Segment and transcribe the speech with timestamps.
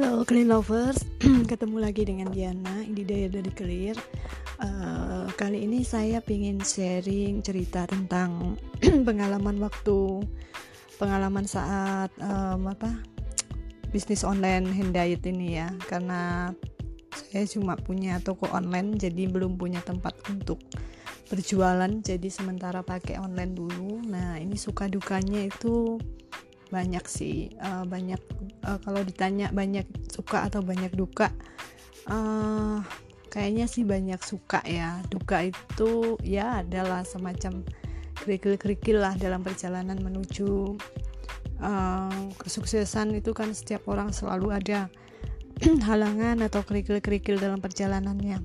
[0.00, 1.04] Halo Clean Lovers,
[1.52, 4.00] ketemu lagi dengan Diana di Daya dari Clear.
[4.56, 8.56] Uh, kali ini saya ingin sharing cerita tentang
[9.04, 10.24] pengalaman waktu
[10.96, 12.96] pengalaman saat um, apa
[13.92, 16.48] bisnis online handdiet ini ya, karena
[17.12, 20.64] saya cuma punya toko online jadi belum punya tempat untuk
[21.28, 24.00] berjualan jadi sementara pakai online dulu.
[24.08, 26.00] Nah ini suka dukanya itu
[26.70, 28.22] banyak sih uh, banyak
[28.64, 31.34] uh, kalau ditanya banyak suka atau banyak duka
[32.06, 32.78] uh,
[33.30, 35.00] kayaknya sih banyak suka ya.
[35.06, 37.62] Duka itu ya adalah semacam
[38.20, 40.76] kerikil-kerikil lah dalam perjalanan menuju
[41.62, 44.90] uh, kesuksesan itu kan setiap orang selalu ada
[45.88, 48.42] halangan atau kerikil-kerikil dalam perjalanannya.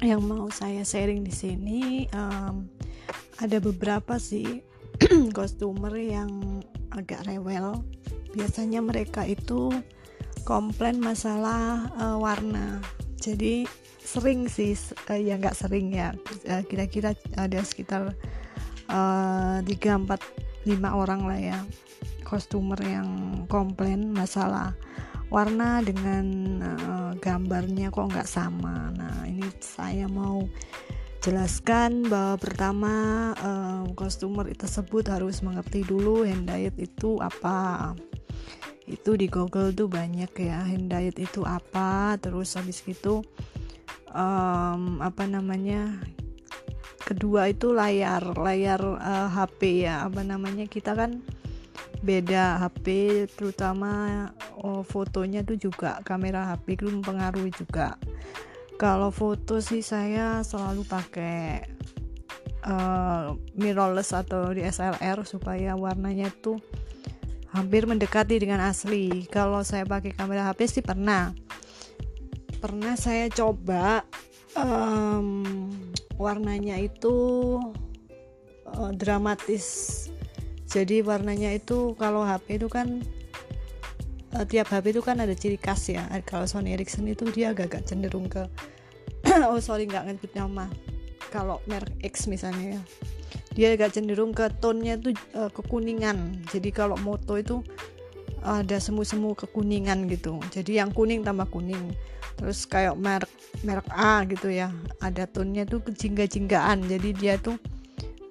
[0.00, 1.80] Yang mau saya sharing di sini
[2.12, 2.68] um,
[3.40, 4.64] ada beberapa sih
[5.36, 6.59] customer yang
[6.94, 7.82] agak rewel.
[8.30, 9.74] Biasanya mereka itu
[10.46, 12.78] komplain masalah uh, warna.
[13.20, 13.66] Jadi
[14.00, 14.72] sering sih
[15.10, 16.14] uh, ya nggak sering ya.
[16.46, 18.14] Uh, kira-kira ada sekitar
[19.70, 20.18] tiga empat
[20.66, 21.58] lima orang lah ya
[22.26, 23.06] customer yang
[23.46, 24.74] komplain masalah
[25.30, 26.26] warna dengan
[26.58, 28.90] uh, gambarnya kok nggak sama.
[28.94, 30.42] Nah ini saya mau
[31.20, 32.94] jelaskan bahwa pertama
[33.44, 37.92] um, customer tersebut harus mengerti dulu hand diet itu apa.
[38.88, 42.16] Itu di Google tuh banyak ya hand diet itu apa.
[42.16, 43.20] Terus habis itu
[44.16, 46.00] um, apa namanya
[47.04, 50.08] kedua itu layar layar uh, eh, HP ya.
[50.08, 51.20] Apa namanya kita kan
[52.00, 52.86] beda HP
[53.36, 54.24] terutama
[54.64, 58.00] oh, fotonya tuh juga kamera HP itu mempengaruhi juga
[58.80, 61.68] kalau foto sih saya selalu pakai
[62.64, 66.56] uh, mirrorless atau DSLR supaya warnanya tuh
[67.52, 69.28] hampir mendekati dengan asli.
[69.28, 71.36] Kalau saya pakai kamera HP sih pernah.
[72.56, 74.00] Pernah saya coba
[74.56, 75.44] um,
[76.16, 77.60] warnanya itu
[78.64, 80.08] uh, dramatis.
[80.72, 83.04] Jadi warnanya itu kalau HP itu kan
[84.36, 86.06] uh, tiap HP itu kan ada ciri khas ya.
[86.24, 88.46] Kalau Sony Ericsson itu dia agak-agak cenderung ke
[89.50, 90.68] oh sorry nggak ngerti nama.
[91.30, 92.82] Kalau merek X misalnya ya.
[93.54, 96.42] Dia agak cenderung ke tonnya itu uh, kekuningan.
[96.50, 97.62] Jadi kalau moto itu
[98.40, 100.40] ada semu-semu kekuningan gitu.
[100.48, 101.92] Jadi yang kuning tambah kuning.
[102.40, 103.30] Terus kayak merek
[103.62, 104.72] merek A gitu ya.
[105.02, 107.60] Ada tonnya tuh kejingga-jinggaan jadi dia tuh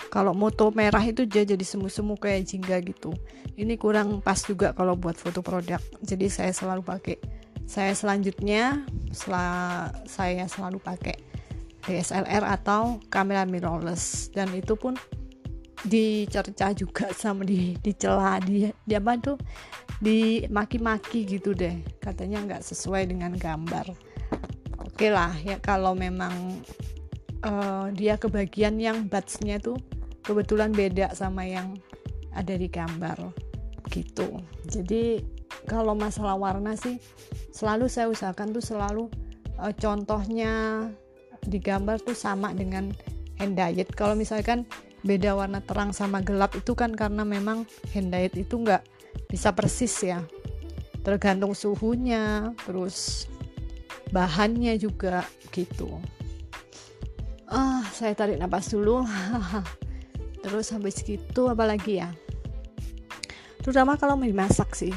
[0.10, 3.14] kalau moto merah itu dia jadi semu-semu kayak jingga gitu.
[3.54, 5.78] Ini kurang pas juga kalau buat foto produk.
[6.02, 7.18] Jadi saya selalu pakai.
[7.70, 11.18] Saya selanjutnya setelah saya selalu pakai
[11.86, 14.30] DSLR atau kamera mirrorless.
[14.30, 14.96] Dan itu pun
[15.86, 19.38] dicerca juga sama di dicela di, di tuh?
[20.00, 21.82] Dimaki-maki gitu deh.
[22.00, 23.92] Katanya nggak sesuai dengan gambar.
[24.80, 26.60] Oke okay lah ya kalau memang
[27.44, 29.80] uh, dia kebagian yang batsnya tuh
[30.24, 31.76] kebetulan beda sama yang
[32.36, 33.32] ada di gambar.
[33.90, 34.40] Gitu.
[34.70, 36.98] Jadi kalau masalah warna sih
[37.54, 39.04] selalu saya usahakan tuh selalu
[39.60, 40.86] uh, contohnya
[41.46, 42.92] di gambar tuh sama dengan
[43.40, 44.68] hand diet kalau misalkan
[45.04, 47.64] beda warna terang sama gelap itu kan karena memang
[47.96, 48.84] hand diet itu nggak
[49.32, 50.20] bisa persis ya.
[51.00, 53.30] Tergantung suhunya terus
[54.12, 55.24] bahannya juga
[55.56, 55.88] gitu.
[57.48, 59.08] Ah saya tarik nafas dulu.
[60.44, 62.16] Terus habis gitu apalagi ya?
[63.60, 64.94] Terutama kalau dimasak sih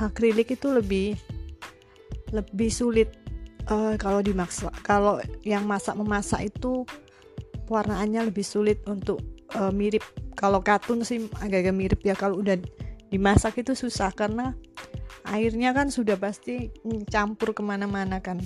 [0.00, 1.16] akrilik itu lebih
[2.34, 3.08] lebih sulit
[3.70, 6.82] uh, kalau dimasak kalau yang masak memasak itu
[7.66, 9.22] warnaannya lebih sulit untuk
[9.58, 10.02] uh, mirip.
[10.36, 12.14] Kalau katun sih agak-agak mirip ya.
[12.14, 12.58] Kalau udah
[13.10, 14.54] dimasak itu susah karena
[15.26, 16.70] airnya kan sudah pasti
[17.10, 18.38] campur ke mana-mana kan.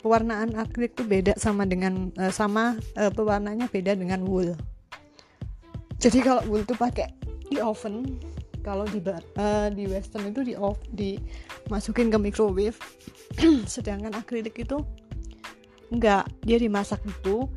[0.00, 4.56] Pewarnaan akrilik itu beda sama dengan uh, sama uh, pewarnanya beda dengan wool.
[6.00, 7.12] Jadi kalau wool tuh pakai
[7.52, 8.16] di oven
[8.60, 12.78] kalau di uh, di western itu di off dimasukin ke microwave.
[13.72, 14.80] Sedangkan akrilik itu
[15.90, 17.50] enggak dia dimasak itu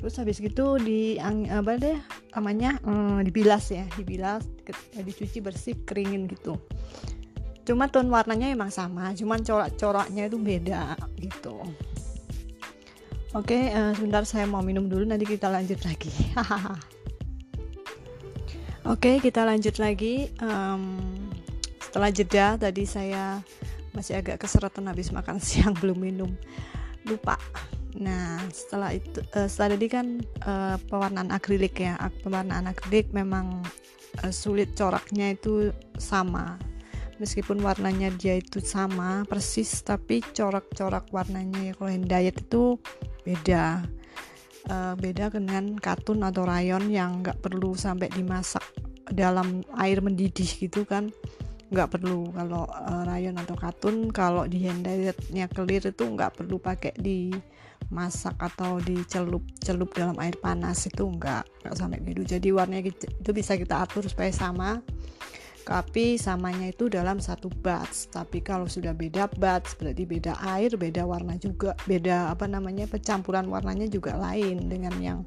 [0.00, 1.98] terus habis gitu di apa deh
[2.32, 3.84] namanya hmm, dibilas ya.
[3.94, 4.48] Dibilas
[4.96, 6.56] dicuci bersih keringin gitu.
[7.68, 11.60] Cuma tone warnanya emang sama cuman corak-coraknya itu beda gitu.
[13.30, 16.10] Oke uh, sebentar saya mau minum dulu nanti kita lanjut lagi.
[16.34, 16.74] hahaha
[18.90, 20.34] Oke, kita lanjut lagi.
[20.42, 20.98] Um,
[21.78, 23.38] setelah jeda, tadi saya
[23.94, 26.34] masih agak keseretan habis makan siang belum minum,
[27.06, 27.38] lupa.
[27.94, 30.06] Nah, setelah itu, uh, setelah tadi kan
[30.42, 33.62] uh, pewarnaan akrilik ya, pewarnaan akrilik memang
[34.26, 36.58] uh, sulit coraknya itu sama.
[37.20, 42.80] meskipun warnanya dia itu sama persis tapi corak-corak warnanya ya kalau hand diet itu
[43.28, 43.84] beda
[44.72, 48.64] uh, beda dengan katun atau rayon yang nggak perlu sampai dimasak
[49.10, 51.10] dalam air mendidih gitu kan
[51.70, 52.34] nggak perlu.
[52.34, 54.86] Kalau uh, rayon atau katun kalau di hand
[55.54, 61.74] clear itu nggak perlu pakai dimasak atau dicelup celup dalam air panas itu nggak nggak
[61.78, 62.22] sampai gitu.
[62.26, 64.82] Jadi warnanya itu bisa kita atur supaya sama.
[65.60, 71.06] Tapi samanya itu dalam satu batch tapi kalau sudah beda batch berarti beda air beda
[71.06, 75.20] warna juga beda apa namanya pencampuran warnanya juga lain dengan yang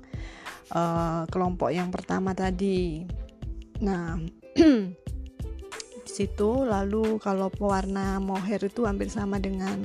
[0.76, 3.08] uh, kelompok yang pertama tadi
[3.84, 4.16] nah
[6.14, 9.82] situ lalu kalau pewarna mohair itu hampir sama dengan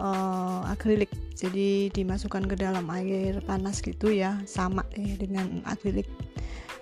[0.00, 1.10] uh, akrilik.
[1.38, 6.08] Jadi dimasukkan ke dalam air panas gitu ya sama eh dengan akrilik.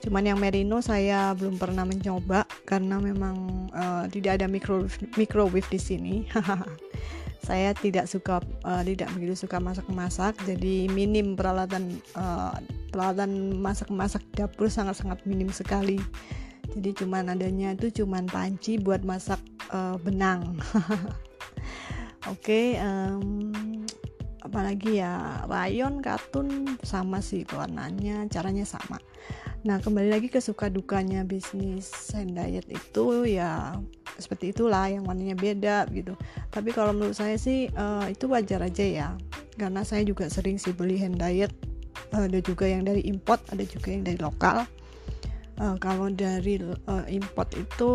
[0.00, 5.80] Cuman yang merino saya belum pernah mencoba karena memang uh, tidak ada microwave microwave di
[5.82, 6.14] sini
[7.44, 12.54] saya tidak suka uh, tidak begitu suka masak-masak jadi minim peralatan uh,
[12.90, 16.00] peralatan masak-masak dapur sangat-sangat minim sekali.
[16.72, 19.38] Jadi cuman adanya itu cuman panci buat masak
[19.68, 20.56] uh, benang.
[22.26, 23.52] Oke okay, um,
[24.42, 25.44] apalagi ya?
[25.46, 28.98] Rayon katun sama sih warnanya caranya sama.
[29.66, 33.74] Nah, kembali lagi ke suka dukanya bisnis hand diet itu ya
[34.18, 36.16] seperti itulah yang warnanya beda gitu.
[36.50, 39.08] Tapi kalau menurut saya sih uh, itu wajar aja ya.
[39.56, 41.52] Karena saya juga sering sih beli hand diet.
[42.12, 44.64] Uh, ada juga yang dari import, ada juga yang dari lokal.
[45.56, 47.92] Uh, kalau dari uh, import itu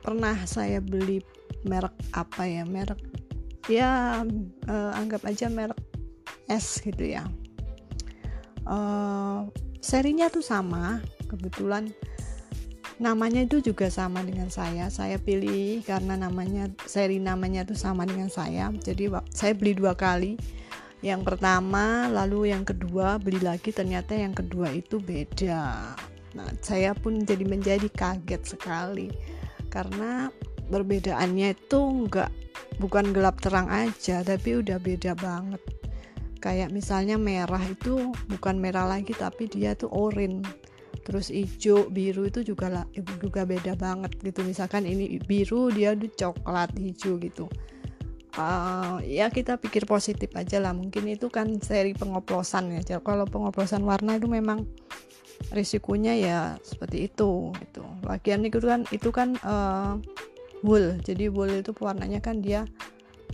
[0.00, 1.20] pernah saya beli
[1.68, 2.64] merek apa ya?
[2.64, 3.00] Merek
[3.70, 4.22] ya
[4.66, 5.78] uh, anggap aja merek
[6.50, 7.28] S gitu ya.
[8.62, 9.50] Uh,
[9.82, 11.90] serinya tuh sama kebetulan
[13.02, 14.86] namanya itu juga sama dengan saya.
[14.86, 18.70] Saya pilih karena namanya seri namanya tuh sama dengan saya.
[18.70, 20.38] Jadi saya beli dua kali.
[21.02, 25.98] Yang pertama lalu yang kedua beli lagi ternyata yang kedua itu beda.
[26.38, 29.10] Nah saya pun jadi menjadi kaget sekali.
[29.66, 30.30] Karena
[30.70, 32.30] perbedaannya itu enggak
[32.78, 35.58] bukan gelap terang aja tapi udah beda banget.
[36.38, 40.61] Kayak misalnya merah itu bukan merah lagi tapi dia tuh oranye
[41.00, 42.84] terus hijau biru itu juga lah
[43.18, 44.44] juga beda banget gitu.
[44.44, 47.48] Misalkan ini biru dia tuh coklat hijau gitu.
[48.32, 50.72] Uh, ya kita pikir positif aja lah.
[50.72, 54.64] Mungkin itu kan seri pengoplosan ya kalau pengoplosan warna itu memang
[55.50, 57.82] risikonya ya seperti itu gitu.
[58.06, 59.98] Bagian itu kan itu kan uh,
[60.62, 60.96] wool.
[61.02, 62.64] Jadi wool itu warnanya kan dia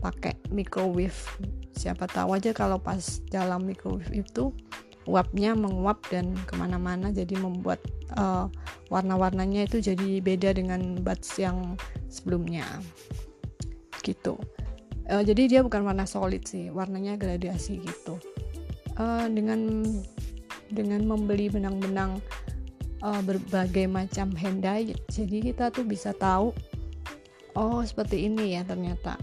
[0.00, 1.14] pakai microwave.
[1.78, 4.50] Siapa tahu aja kalau pas dalam microwave itu
[5.08, 7.80] uapnya menguap dan ke mana-mana jadi membuat
[8.20, 8.52] uh,
[8.92, 11.80] warna-warnanya itu jadi beda dengan bats yang
[12.12, 12.68] sebelumnya.
[14.04, 14.36] Gitu.
[15.08, 18.20] Uh, jadi dia bukan warna solid sih warnanya gradasi gitu.
[19.00, 19.80] Uh, dengan
[20.68, 22.20] dengan membeli benang-benang
[23.00, 26.52] uh, berbagai macam hand dyed jadi kita tuh bisa tahu
[27.56, 29.16] oh seperti ini ya ternyata.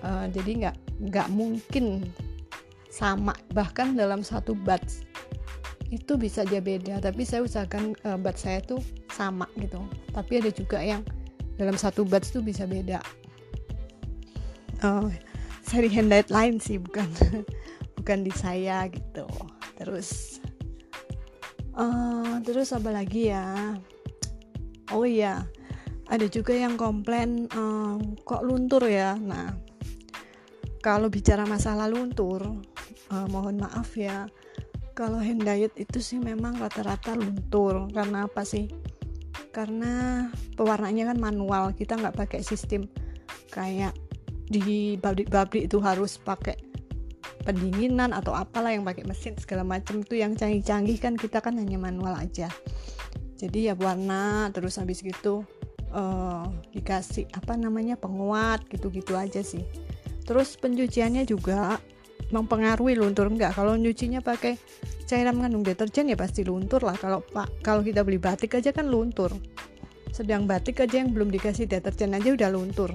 [0.00, 0.76] Uh, jadi nggak
[1.12, 2.08] nggak mungkin
[2.88, 5.07] sama bahkan dalam satu batch
[5.88, 7.00] itu bisa aja beda.
[7.00, 8.80] Tapi saya usahakan uh, batch saya tuh
[9.12, 9.80] sama gitu.
[10.12, 11.02] Tapi ada juga yang
[11.56, 13.00] dalam satu batch tuh bisa beda.
[14.84, 15.10] Uh,
[15.64, 17.08] seri handlight lain sih bukan.
[17.98, 19.26] Bukan di saya gitu.
[19.76, 20.40] Terus
[21.76, 23.74] uh, terus apa lagi ya?
[24.94, 25.44] Oh iya
[26.08, 29.18] ada juga yang komplain uh, kok luntur ya?
[29.18, 29.52] Nah
[30.80, 32.62] kalau bicara masalah luntur
[33.12, 34.24] uh, mohon maaf ya
[34.98, 37.86] kalau hand diet itu sih memang rata-rata luntur.
[37.94, 38.66] Karena apa sih?
[39.54, 40.26] Karena
[40.58, 42.90] pewarnanya kan manual kita nggak pakai sistem
[43.54, 43.94] kayak
[44.50, 46.58] di pabrik-pabrik itu harus pakai
[47.46, 51.78] pendinginan atau apalah yang pakai mesin segala macam itu yang canggih-canggih kan kita kan hanya
[51.78, 52.50] manual aja.
[53.38, 55.46] Jadi ya warna terus habis gitu
[55.94, 56.42] uh,
[56.74, 59.62] dikasih apa namanya penguat gitu-gitu aja sih.
[60.26, 61.78] Terus pencuciannya juga
[62.28, 63.28] mempengaruhi luntur.
[63.28, 64.60] Enggak kalau nyucinya pakai
[65.08, 66.96] cairan mengandung deterjen ya pasti luntur lah.
[66.96, 69.32] Kalau pak kalau kita beli batik aja kan luntur.
[70.12, 72.92] Sedang batik aja yang belum dikasih deterjen aja udah luntur.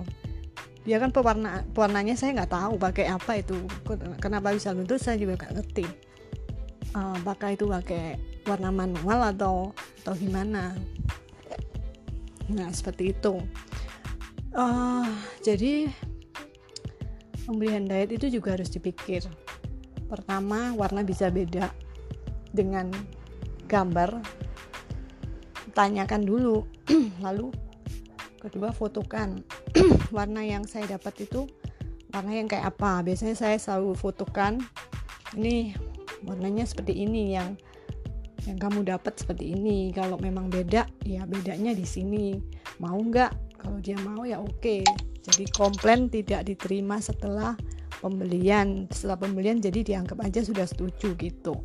[0.83, 3.55] Dia kan pewarna pewarnanya saya nggak tahu pakai apa itu.
[4.19, 5.85] Kenapa bisa luntur saya juga nggak ngerti.
[6.93, 7.17] Uh,
[7.49, 9.73] itu pakai warna manual atau
[10.03, 10.77] atau gimana?
[12.51, 13.39] Nah seperti itu.
[14.53, 15.07] Uh,
[15.41, 15.89] jadi
[17.43, 19.23] pembelian diet itu juga harus dipikir.
[20.07, 21.71] Pertama warna bisa beda
[22.51, 22.89] dengan
[23.67, 24.21] gambar.
[25.73, 26.63] Tanyakan dulu.
[27.25, 27.49] Lalu
[28.39, 29.41] kedua fotokan.
[30.15, 31.49] Warna yang saya dapat itu
[32.13, 33.01] warna yang kayak apa?
[33.01, 34.61] Biasanya saya selalu fotokan
[35.33, 35.73] ini
[36.21, 37.57] warnanya seperti ini yang
[38.45, 39.89] yang kamu dapat seperti ini.
[39.89, 42.37] Kalau memang beda ya bedanya di sini.
[42.77, 43.57] Mau nggak?
[43.57, 44.85] Kalau dia mau ya oke
[45.23, 47.55] jadi komplain tidak diterima setelah
[48.03, 48.91] pembelian.
[48.91, 51.55] Setelah pembelian jadi dianggap aja sudah setuju gitu.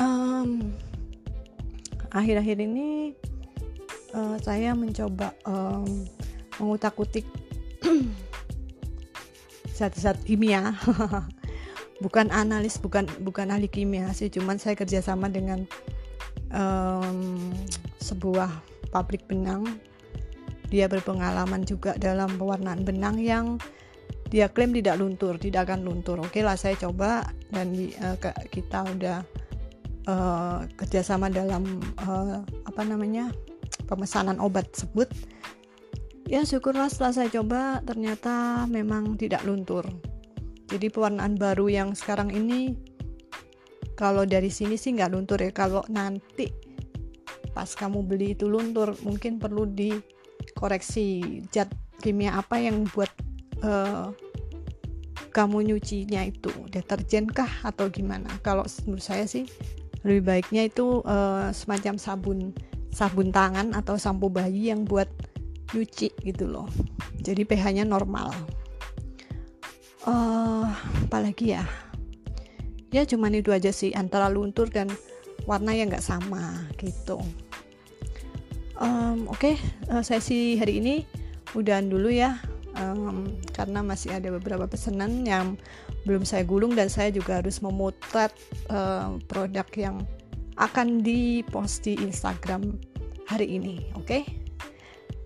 [0.00, 0.72] Um,
[2.08, 3.12] akhir-akhir ini
[4.16, 6.08] uh, saya mencoba um,
[6.56, 7.28] mengutak-utik
[9.76, 10.72] zat-zat kimia.
[12.00, 14.32] Bukan analis bukan bukan ahli kimia sih.
[14.32, 15.68] Cuman saya kerjasama dengan
[16.48, 17.52] um,
[18.00, 18.48] sebuah
[18.88, 19.68] pabrik benang
[20.70, 23.58] dia berpengalaman juga dalam pewarnaan benang yang
[24.30, 26.22] dia klaim tidak luntur tidak akan luntur.
[26.22, 28.16] Oke lah saya coba dan uh,
[28.48, 29.18] kita udah
[30.06, 33.34] uh, kerjasama dalam uh, apa namanya
[33.90, 35.10] pemesanan obat tersebut.
[36.30, 39.82] Ya syukurlah setelah saya coba ternyata memang tidak luntur.
[40.70, 42.78] Jadi pewarnaan baru yang sekarang ini
[43.98, 45.50] kalau dari sini sih nggak luntur ya.
[45.50, 46.46] Kalau nanti
[47.50, 49.66] pas kamu beli itu luntur mungkin perlu
[50.60, 51.72] dikoreksi zat
[52.04, 53.08] kimia apa yang buat
[53.64, 54.12] uh,
[55.32, 56.52] kamu nyucinya itu?
[56.68, 58.28] Deterjen kah atau gimana?
[58.44, 59.48] Kalau menurut saya sih
[60.04, 62.52] lebih baiknya itu uh, semacam sabun
[62.92, 65.08] sabun tangan atau sampo bayi yang buat
[65.72, 66.68] nyuci gitu loh.
[67.24, 68.28] Jadi pH nya normal.
[70.04, 70.68] Uh,
[71.08, 71.64] apalagi ya?
[72.92, 74.92] Ya cuman itu aja sih antara luntur dan
[75.48, 77.16] warna yang nggak sama gitu
[78.80, 79.54] um, oke okay,
[79.92, 81.04] uh, eh, sesi hari ini
[81.54, 82.40] udahan dulu ya
[82.80, 85.54] um, karena masih ada beberapa pesanan yang
[86.08, 88.32] belum saya gulung dan saya juga harus memotret
[88.72, 89.96] uh, produk yang
[90.56, 92.76] akan dipost di Instagram
[93.28, 94.22] hari ini oke okay?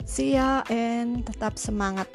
[0.04, 2.10] see ya and tetap semangat